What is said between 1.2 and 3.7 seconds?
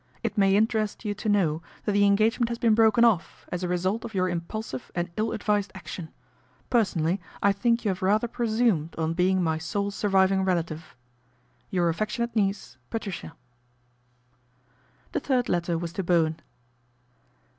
know that the engagement has been broken off as a